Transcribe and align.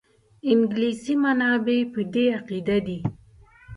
انګلیسي 0.51 1.13
منابع 1.23 1.79
په 1.93 2.01
دې 2.13 2.25
عقیده 2.37 2.77
دي. 2.87 2.99